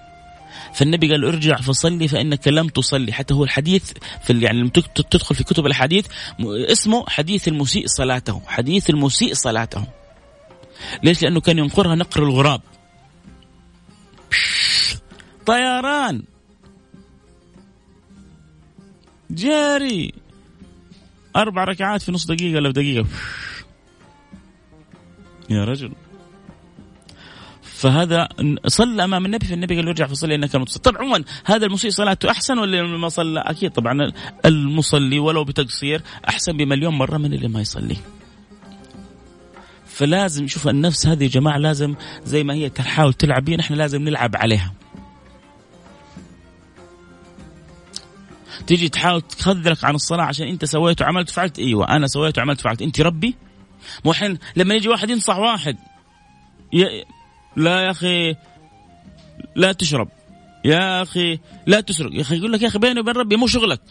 [0.74, 3.14] فالنبي قال ارجع فصلي فإنك لم تصلي.
[3.14, 3.92] حتى هو الحديث
[4.24, 4.70] في يعني
[5.12, 6.08] تدخل في كتب الحديث
[6.72, 10.03] اسمه حديث المسيء صلاته حديث المسيء صلاته.
[11.04, 12.62] ليش؟ لأنه كان ينقرها نقر الغراب.
[15.46, 16.24] طيران.
[19.32, 20.14] جاري.
[21.36, 23.08] أربع ركعات في نص دقيقة ولا دقيقة.
[25.50, 25.92] يا رجل.
[27.62, 28.28] فهذا
[28.68, 30.80] صلى أمام النبي فالنبي قال ارجع فصلي إنك متصل.
[30.80, 34.12] طبعا عموما هذا المسيء صلاته أحسن ولا ما صلى؟ أكيد طبعا.
[34.46, 37.98] المصلي ولو بتقصير أحسن بمليون مرة من اللي ما يصلي.
[39.94, 44.02] فلازم شوف النفس هذه يا جماعة لازم زي ما هي تحاول تلعب بينا إحنا لازم
[44.02, 44.74] نلعب عليها.
[48.68, 52.82] تيجي تحاول تخذلك عن الصلاة عشان انت سويت وعملت فعلت أيوه أنا سويت وعملت فعلت
[52.82, 53.36] انت ربي؟
[54.06, 55.78] مو الحين لما يجي واحد ينصح واحد
[56.74, 57.04] ي...
[57.56, 58.36] لا يا أخي
[59.56, 60.10] لا تشرب.
[60.66, 62.14] يا أخي لا تسرق.
[62.14, 63.82] يا أخي يقول لك يا أخي بيني وبين ربي مو شغلك.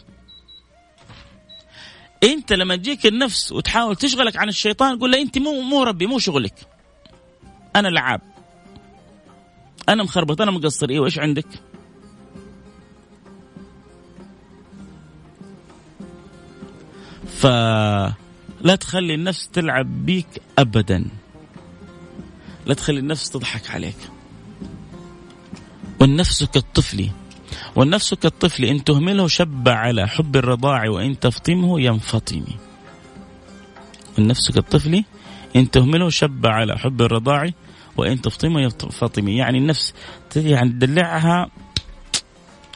[2.23, 6.19] انت لما تجيك النفس وتحاول تشغلك عن الشيطان قول له انت مو مو ربي مو
[6.19, 6.53] شغلك.
[7.75, 8.21] أنا لعاب.
[9.89, 10.89] أنا مخربط أنا مقصر.
[10.89, 11.47] إيوه إيش عندك؟
[17.37, 21.05] فلا تخلي النفس تلعب بيك ابدا.
[22.65, 23.97] لا تخلي النفس تضحك عليك.
[26.01, 27.09] والنفس كالطفل.
[27.75, 32.45] والنفس كالطفل إن تهمله شب على حب الرضاع وإن تفطمه ينفطم.
[34.19, 35.03] النفس كالطفل
[35.55, 37.49] إن تهمله شب على حب الرضاع
[37.97, 39.27] وإن تفطمه ينفطم.
[39.27, 39.93] يعني النفس
[40.35, 41.51] يعني تدلعها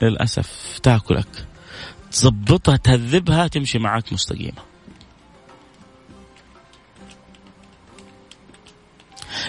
[0.02, 1.48] للأسف تاكلك.
[2.12, 4.77] تظبطها تهذبها تمشي معك مستقيمة.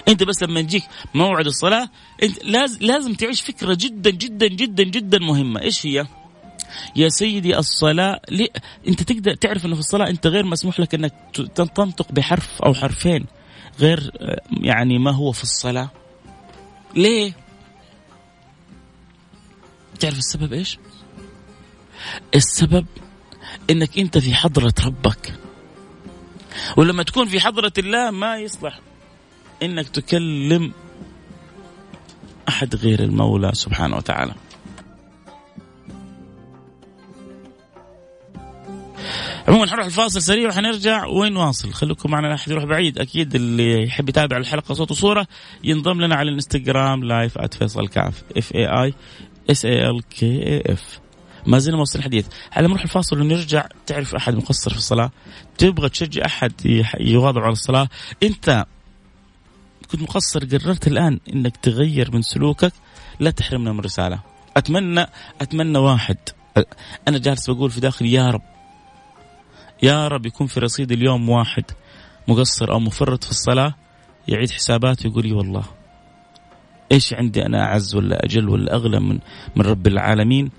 [0.07, 1.89] انت بس لما يجيك موعد الصلاة
[2.23, 5.61] انت لازم لازم تعيش فكرة جدا جدا جدا جدا مهمة.
[5.61, 6.07] إيش هي؟
[6.95, 8.49] يا سيدي الصلاة لي
[8.87, 11.13] أنت تقدر تعرف أنه في الصلاة أنت غير مسموح لك أنك
[11.55, 13.25] تنطق بحرف أو حرفين
[13.79, 14.11] غير
[14.51, 15.89] يعني ما هو في الصلاة.
[16.95, 17.33] ليه؟
[19.99, 20.77] تعرف السبب إيش؟
[22.35, 22.85] السبب
[23.69, 25.33] أنك أنت في حضرة ربك.
[26.77, 28.79] ولما تكون في حضرة الله ما يصلح.
[29.63, 30.73] إنك تكلم
[32.49, 34.33] أحد غير المولى سبحانه وتعالى.
[39.47, 41.05] عموما حنروح الفاصل سريع وحنرجع.
[41.05, 42.97] ونواصل خليكم معنا لا احد يروح بعيد.
[42.99, 45.27] أكيد اللي يحب يتابع الحلقة صوت وصورة
[45.63, 48.93] ينضم لنا على الإنستغرام live @فيصل كاف F A I
[49.51, 50.99] S A L K A F
[51.47, 52.27] ما زلنا نواصل الحديث.
[52.51, 53.67] على نروح الفاصل ونرجع.
[53.85, 55.11] تعرف أحد مقصر في الصلاة؟
[55.57, 56.53] تبغى تشجع أحد
[56.99, 57.89] يواظب على الصلاة؟
[58.23, 58.65] أنت
[59.91, 62.73] كنت مقصر قررت الآن إنك تغير من سلوكك
[63.19, 64.19] لا تحرمنا من رسالة.
[64.57, 65.05] أتمنى
[65.41, 66.17] أتمنى واحد.
[67.07, 68.41] أنا جالس بقول في داخلي يا رب.
[69.83, 71.63] يا رب يكون في رصيد اليوم واحد
[72.27, 73.75] مقصر أو مفرط في الصلاة
[74.27, 75.63] يعيد حساباته ويقول لي والله.
[76.91, 79.19] إيش عندي أنا أعز ولا أجل ولا أغلى من
[79.55, 80.51] من رب العالمين؟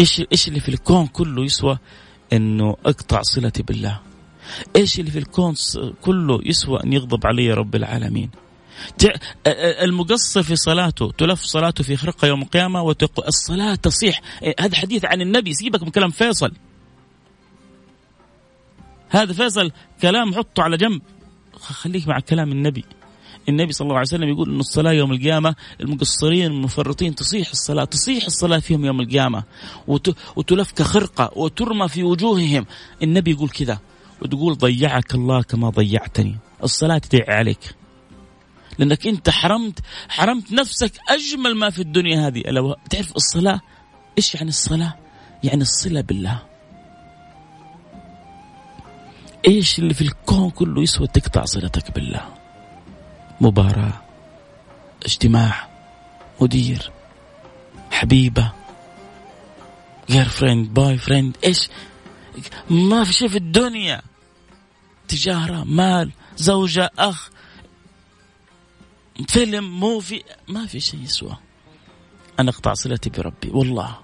[0.00, 1.78] إيش إيش اللي في الكون كله يسوى
[2.32, 4.00] إنه أقطع صلتي بالله؟
[4.76, 5.54] إيش اللي في الكون
[6.02, 8.30] كله يسوى أن يغضب علي رب العالمين؟
[9.82, 14.20] المقصر في صلاته تلف صلاته في خرقة يوم القيامة وتقول الصلاة تصيح.
[14.42, 16.52] إيه، هذا حديث عن النبي سيبك من كلام فيصل.
[19.08, 19.70] هذا فيصل
[20.02, 21.02] كلام حطه على جنب.
[21.60, 22.84] خليك مع كلام النبي.
[23.48, 28.24] النبي صلى الله عليه وسلم يقول إن الصلاة يوم القيامة المقصرين المفرطين تصيح الصلاة تصيح
[28.24, 29.44] الصلاة فيهم يوم القيامة.
[30.36, 32.66] وتلف كخرقة وترمى في وجوههم.
[33.02, 33.78] النبي يقول كذا.
[34.22, 36.36] وتقول ضيعك الله كما ضيعتني.
[36.62, 37.74] الصلاة تضيع عليك.
[38.78, 42.38] لأنك أنت حرمت حرمت نفسك أجمل ما في الدنيا هذه.
[42.38, 43.60] ألا تعرف الصلاة؟
[44.18, 44.94] إيش يعني الصلاة؟
[45.44, 46.42] يعني الصلة بالله.
[49.48, 52.34] إيش اللي في الكون كله يسوى تقطع صلتك بالله؟
[53.40, 54.02] مباراة
[55.04, 55.68] اجتماع
[56.40, 56.90] مدير
[57.90, 58.52] حبيبة
[60.10, 61.68] girlfriend boyfriend إيش؟
[62.70, 64.02] ما في شيء في الدنيا.
[65.12, 67.30] تجارة مال زوجة أخ
[69.28, 71.36] فيلم movie ما في شيء يسوى.
[72.40, 73.98] أنا أقطع صلتي بربي والله.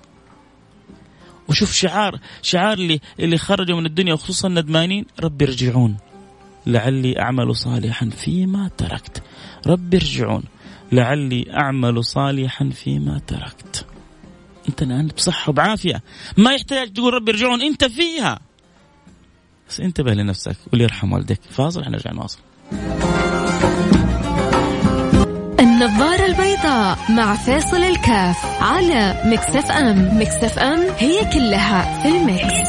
[1.49, 5.97] وشوف شعار شعار اللي اللي خرجوا من الدنيا وخصوصا الندمانين ربي ارجعون
[6.67, 9.23] لعلي أعمل صالحا فيما تركت.
[9.67, 10.43] ربي ارجعون
[10.93, 13.87] لعلي أعمل صالحا فيما تركت.
[14.69, 16.03] أنت الآن بصحة وبعافية.
[16.37, 18.48] ما يحتاج تقول ربي ارجعون أنت فيها.
[19.69, 21.41] بس انتبه لنفسك وليرحم والديك.
[21.51, 22.39] فاصل حنرجع نواصل
[25.61, 30.21] النظارة البيضاء مع فيصل الكاف على Mix FM.
[30.21, 32.69] Mix FM هي كلها في ال mix,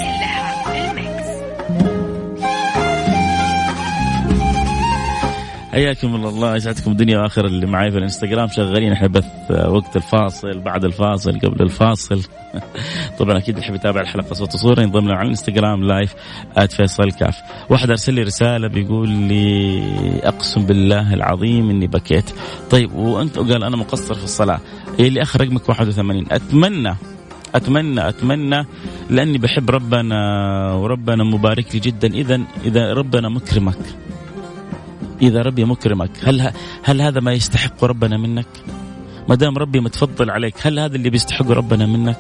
[5.80, 8.48] حياكم الله يسعدكم الدنيا واخر اللي معي في الإنستغرام.
[8.48, 12.22] شغالين إحنا بث وقت الفاصل بعد الفاصل قبل الفاصل.
[13.20, 16.16] طبعا أكيد اللي يحب يتابع الحلقة صوت وصورة ينضم لنا على الإنستغرام لايف
[16.70, 17.38] @فيصل كاف.
[17.70, 19.82] واحد أرسل لي رسالة بيقول لي
[20.24, 22.32] أقسم بالله العظيم إني بكيت.
[22.70, 24.60] طيب وأنت قال أنا مقصر في الصلاة.
[25.00, 26.96] اللي اخر رقمك 81 أتمنى
[27.56, 28.66] أتمنى أتمنى
[29.10, 30.16] لأني بحب ربنا
[30.74, 32.08] وربنا مبارك لي جدا.
[32.08, 33.78] اذا إذا ربنا مكرمك.
[35.22, 36.52] إذا ربي مكرمك هل
[36.84, 38.48] هل هذا ما يستحق ربنا منك؟
[39.30, 42.20] ما دام ربي متفضل عليك هل هذا اللي بيستحق ربنا منك؟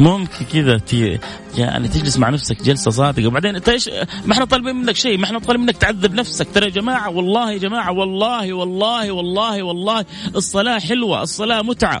[0.00, 0.80] ممكن كذا
[1.56, 3.90] يعني تجلس مع نفسك جلسة صادقة وبعدين انت إيش
[4.26, 7.52] ما إحنا طالبين منك شيء ما إحنا طالبين منك تعذب نفسك ترى يا جماعة والله
[7.52, 10.04] يا جماعة والله والله والله والله
[10.36, 12.00] الصلاة حلوة الصلاة متعة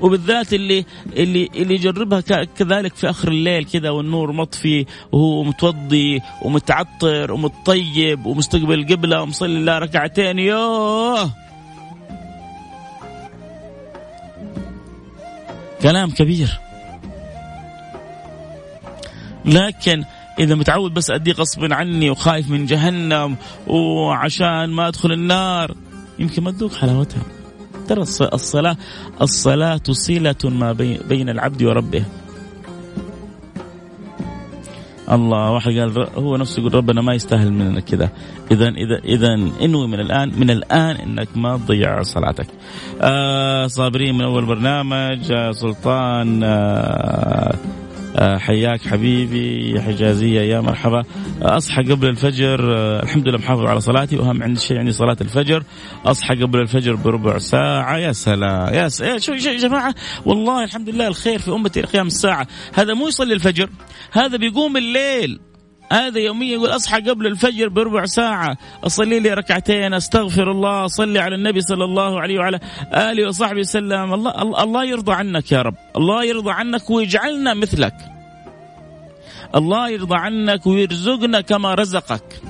[0.00, 0.84] وبالذات اللي
[1.16, 2.20] اللي اللي يجربها
[2.58, 9.78] كذلك في آخر الليل كذا والنور مطفي وهو متوضي ومتعطر ومتطيب ومستقبل القبله ومصلي الله
[9.78, 10.38] ركعتين.
[10.38, 11.30] يوه
[15.82, 16.60] كلام كبير.
[19.44, 20.04] لكن
[20.38, 25.74] إذا متعود بس أدي غصب عني وخايف من جهنم وعشان ما أدخل النار
[26.18, 27.22] يمكن ما تذوق حلاوتها.
[27.90, 28.76] ترى الصلاة
[29.22, 30.72] الصلاة صلة ما
[31.08, 32.04] بين العبد وربه.
[35.10, 38.08] الله واحد قال هو نفسه يقول ربنا ما يستاهل مننا كذا.
[38.50, 42.46] اذا اذا إذا إنوي من الآن من الآن إنك ما تضيع صلاتك.
[43.00, 47.54] آه صابرين من أول برنامج آه سلطان آه
[48.18, 51.02] حياك حبيبي يا حجازية يا مرحبا.
[51.42, 55.62] أصحى قبل الفجر آه، الحمد لله محافظ على صلاتي وأهم عندي شيء عندي صلاة الفجر.
[56.06, 57.98] أصحى قبل الفجر بربع ساعة.
[57.98, 59.94] يا سلام يا سلام شو يا جماعة
[60.26, 62.46] والله الحمد لله الخير في أمتي قيام الساعة.
[62.74, 63.70] هذا مو يصلي الفجر
[64.12, 65.40] هذا بيقوم الليل.
[65.92, 71.34] هذا يوميا يقول أصحى قبل الفجر بربع ساعة أصلي لي ركعتين أستغفر الله أصلي على
[71.34, 72.60] النبي صلى الله عليه وعلى
[72.94, 74.14] آله وصحبه وسلم.
[74.14, 75.74] الله الله يرضى عنك يا رب.
[75.96, 77.94] الله يرضى عنك ويجعلنا مثلك.
[79.54, 82.42] الله يرضى عنك ويرزقنا كما رزقك.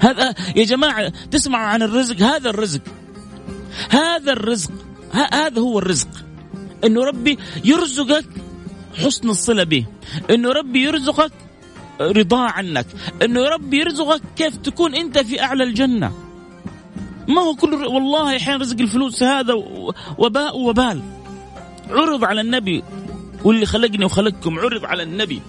[0.00, 2.82] هذا يا جماعة تسمعوا عن الرزق؟ هذا الرزق.
[3.90, 4.72] هذا الرزق.
[5.12, 6.08] هذا هو الرزق.
[6.84, 8.26] إنه ربي يرزقك
[8.98, 9.84] حسن الصلة به.
[10.30, 11.32] إنه ربي يرزقك
[12.00, 12.86] رضاه عنك
[13.22, 16.12] إنه يا رب يرزقك كيف تكون أنت في أعلى الجنة.
[17.28, 19.54] ما هو كل والله أحيانا رزق الفلوس هذا
[20.18, 21.02] وباء وبال.
[21.90, 22.82] عرض على النبي
[23.44, 25.42] واللي خلقني وخلقكم عرض على النبي.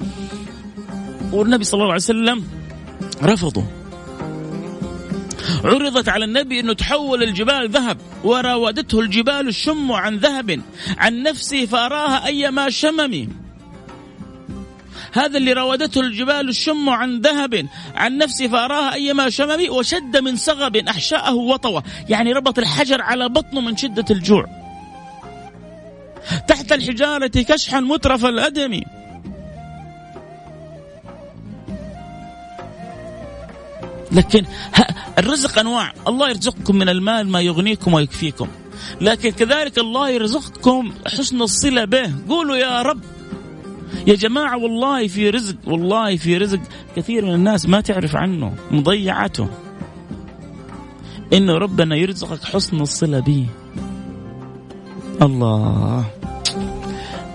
[1.31, 2.43] والنبي صلى الله عليه وسلم
[3.23, 3.63] رفضه.
[5.63, 10.61] عرضت على النبي إنه تحول الجبال ذهب وراودته الجبال الشم عن ذهب
[10.97, 13.27] عن نفسه فأراها أيما شمم
[15.13, 20.75] هذا اللي راودته الجبال الشم عن ذهب عن نفسه فأراها أيما شمم وشد من صغب
[20.75, 24.45] أحشاءه وطوة يعني ربط الحجر على بطنه من شدة الجوع.
[26.47, 28.81] تحت الحجارة كشحا مترف الأدم.
[34.11, 34.45] لكن
[35.17, 35.93] الرزق أنواع.
[36.07, 38.47] الله يرزقكم من المال ما يغنيكم ويكفيكم.
[39.01, 42.11] لكن كذلك الله يرزقكم حسن الصلة به.
[42.29, 43.01] قولوا يا رب.
[44.07, 46.59] يا جماعة والله في رزق والله في رزق.
[46.95, 49.47] كثير من الناس ما تعرف عنه مضيعته.
[51.33, 53.47] إنه ربنا يرزقك حسن الصلة به.
[55.21, 56.05] الله.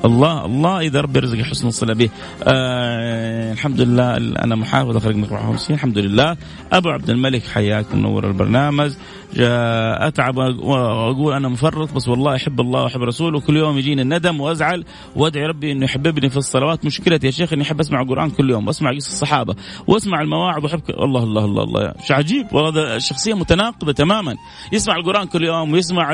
[0.05, 2.09] الله الله إذا ربي رزق حسن الصلة به.
[2.43, 5.27] آه الحمد لله أنا محافظ أخرج من
[5.71, 6.37] الحمد لله
[6.73, 8.93] أبو عبد الملك حياك منور البرنامج.
[9.37, 14.85] اتعب وأقول أنا مفرط بس والله أحب الله وأحب رسوله كل يوم يجيني الندم وأزعل.
[15.17, 16.85] وأدعي ربي إنه يحببني في الصلوات.
[16.85, 19.55] مشكلتي يا شيخ إني أحب أسمع القرآن كل يوم وأسمع قصص الصحابة
[19.87, 21.93] وأسمع المواعظ وأحب الله الله الله الله.
[22.07, 24.37] شو عجيب؟ والله شخصية متناقضة تماما.
[24.73, 26.13] يسمع القرآن كل يوم ويسمع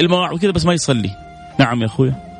[0.00, 1.10] المواعظ وكذا بس ما يصلي.
[1.58, 2.33] نعم يا أخويا.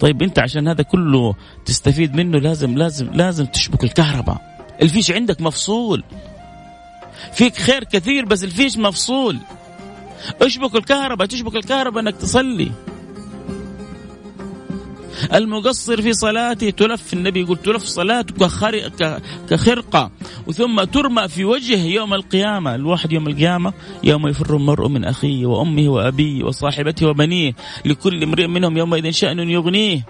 [0.00, 4.56] طيب انت عشان هذا كله تستفيد منه لازم لازم لازم تشبك الكهرباء.
[4.82, 6.04] الفيش عندك مفصول.
[7.32, 9.38] فيك خير كثير بس الفيش مفصول.
[10.42, 12.70] اشبك الكهرباء تشبك الكهرباء انك تصلي.
[15.34, 18.34] المقصر في صلاته تلف النبي يقول تلف صلاته
[19.50, 20.10] كخرقة.
[20.54, 22.74] ثم ترمى في وجهه يوم القيامة.
[22.74, 23.72] الواحد يوم القيامة
[24.04, 27.52] يوم يفر المرء من أخيه وأمه وأبيه وصاحبته وبنيه.
[27.84, 30.06] لكل امرئ منهم يومئذ شأن يغنيه.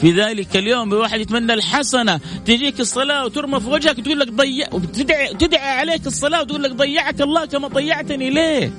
[0.00, 2.20] في ذلك اليوم الواحد يتمنى الحسنة.
[2.46, 7.20] تجيك الصلاة وترمى في وجهك وتقول لك ضيع وتدعي تدعي عليك الصلاة وتقول لك ضيعك
[7.20, 8.72] الله كما ضيعتني ليه؟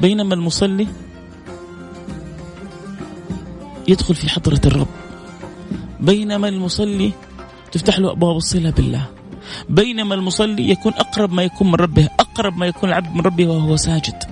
[0.00, 0.86] بينما المصلي
[3.88, 4.88] يدخل في حضرة الرب.
[6.00, 7.12] بينما المصلي
[7.72, 9.06] تفتح له أبواب الصلة بالله.
[9.68, 13.76] بينما المصلي يكون أقرب ما يكون من ربه أقرب ما يكون العبد من ربه وهو
[13.76, 14.22] ساجد.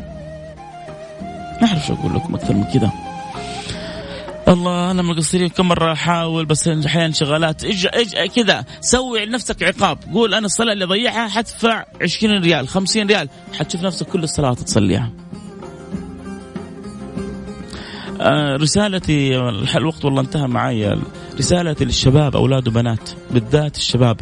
[1.62, 2.92] ما أعرف شو أقول لكم أكثر من كذا.
[4.48, 8.64] الله أنا مقصرين كم مرة أحاول بس أحيانا انشغالات إج إج كذا.
[8.80, 9.98] سوي لنفسك عقاب.
[10.12, 13.28] قول أنا الصلاة اللي ضيعها حدفع 20 ريال 50 ريال.
[13.58, 15.10] حتشوف نفسك كل الصلاة تصليها
[18.56, 19.38] رسالتي
[19.76, 20.98] الوقت والله انتهى معي
[21.38, 24.20] رسالتي للشباب أولاد وبنات بالذات الشباب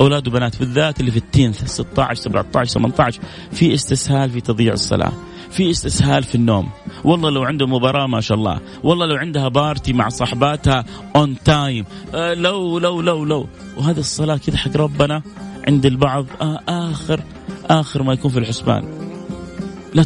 [0.00, 3.20] أولاد وبنات بالذات اللي في ال teen 16 17 18
[3.52, 5.12] في استسهال في تضييع الصلاة
[5.50, 6.68] في استسهال في النوم.
[7.04, 8.60] والله لو عنده مباراة ما شاء الله.
[8.82, 10.84] والله لو عندها party مع صحباتها
[11.16, 11.84] on time
[12.14, 13.48] آه لو لو لو لو.
[13.76, 15.22] وهذه الصلاة كذا حق ربنا
[15.68, 17.20] عند البعض آه آخر
[17.70, 18.84] آخر ما يكون في الحسبان.
[19.94, 20.04] لا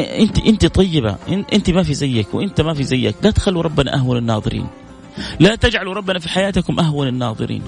[0.00, 1.16] انت انت طيبة
[1.52, 3.14] انت ما في زيك وانت ما في زيك.
[3.22, 4.66] لا تخلوا ربنا أهون الناظرين.
[5.40, 7.62] لا تجعلوا ربنا في حياتكم أهون الناظرين.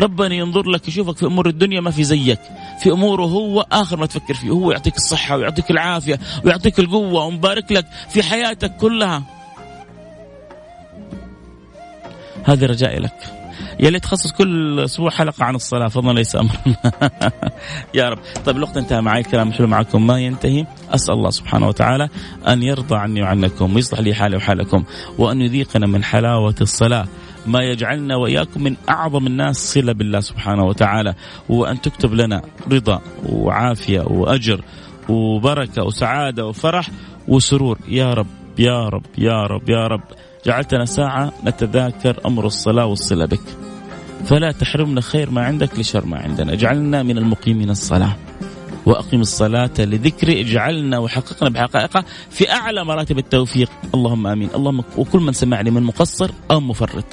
[0.00, 2.40] ربنا ينظر لك يشوفك في أمور الدنيا ما في زيك.
[2.82, 7.72] في أموره هو آخر ما تفكر فيه هو يعطيك الصحة ويعطيك العافية ويعطيك القوة ومبارك
[7.72, 9.22] لك في حياتك كلها.
[12.44, 13.37] هذا رجائي لك.
[13.80, 16.56] يا ليت تخصص كل أسبوع حلقة عن الصلاة فضلا ليس امرا
[17.94, 18.18] يا رب.
[18.46, 20.06] طيب الوقت أنتهى معي الكلام حلو معكم.
[20.06, 22.08] ما ينتهي أسأل الله سبحانه وتعالى
[22.48, 24.84] أن يرضى عني وعنكم ويصلح لي حالي وحالكم
[25.18, 27.06] وأن يذيقنا من حلاوة الصلاة.
[27.46, 31.14] ما يجعلنا وإياكم من أعظم الناس صله بالله سبحانه وتعالى
[31.48, 34.60] وأن تكتب لنا رضا وعافية وأجر
[35.08, 36.90] وبركة وسعادة وفرح
[37.28, 37.78] وسرور.
[37.88, 38.26] يا رب
[38.58, 40.02] يا رب يا رب يا رب.
[40.46, 43.67] جعلتنا ساعة نتذاكر أمر الصلاة والصلة بك.
[44.24, 46.52] فلا تحرمنا خير ما عندك لشر ما عندنا.
[46.52, 48.16] اجعلنا من المقيمين الصلاة.
[48.86, 53.70] وأقم الصلاة لذكري اجعلنا وحققنا بحقائقها في أعلى مراتب التوفيق.
[53.94, 54.48] اللهم آمين.
[54.54, 57.04] اللهم وكل من سمعني من مقصر أو مفرط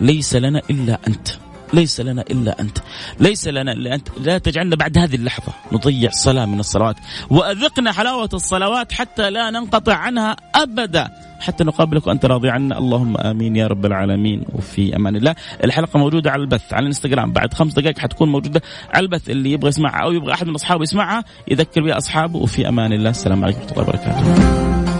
[0.00, 1.28] ليس لنا إلا أنت.
[1.72, 2.78] ليس لنا إلا أنت،
[3.20, 6.96] ليس لنا إلا أنت، لا تجعلنا بعد هذه اللحظة نضيع صلاة من الصلوات،
[7.30, 11.08] وأذقنا حلاوة الصلوات حتى لا ننقطع عنها أبدا،
[11.40, 14.44] حتى نقابلك وأنت راضي عنا، اللهم آمين يا رب العالمين.
[14.52, 17.32] وفي أمان الله، الحلقة موجودة على البث على الإنستغرام.
[17.32, 18.62] بعد خمس دقائق حتكون موجودة
[18.94, 19.30] على البث.
[19.30, 22.38] اللي يبغى يسمعها أو يبغى أحد من أصحابه يسمعها يذكر بها أصحابه.
[22.38, 24.97] وفي أمان الله، السلام عليكم ورحمة الله وبركاته.